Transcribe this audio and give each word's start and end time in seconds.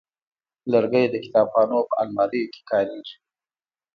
لرګی 0.71 1.05
د 1.09 1.15
کتابخانو 1.25 1.77
په 1.89 1.95
الماریو 2.03 2.51
کې 2.53 2.61
کارېږي. 2.69 3.15